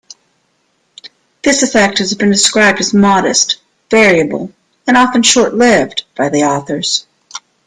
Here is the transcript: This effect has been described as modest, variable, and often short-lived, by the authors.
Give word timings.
This 1.43 1.61
effect 1.61 1.99
has 1.99 2.15
been 2.15 2.31
described 2.31 2.79
as 2.79 2.91
modest, 2.91 3.57
variable, 3.91 4.51
and 4.87 4.97
often 4.97 5.21
short-lived, 5.21 6.05
by 6.17 6.27
the 6.29 6.41
authors. 6.41 7.05